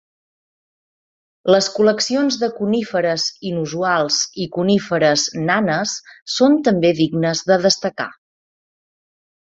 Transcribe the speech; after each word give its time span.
Les 1.55 1.67
col·leccions 1.73 2.37
de 2.45 2.49
coníferes 2.55 3.25
inusuals 3.51 4.17
i 4.45 4.49
coníferes 4.57 5.27
nanes 5.51 5.95
són 6.37 6.59
també 6.69 6.95
dignes 7.05 7.45
de 7.53 7.63
destacar. 7.71 8.13